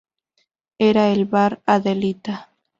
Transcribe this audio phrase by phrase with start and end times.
[0.79, 2.49] Era el bar Adelita.